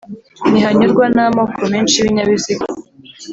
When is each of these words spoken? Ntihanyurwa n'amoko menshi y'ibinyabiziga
Ntihanyurwa 0.49 1.05
n'amoko 1.15 1.59
menshi 1.71 1.93
y'ibinyabiziga 1.97 2.65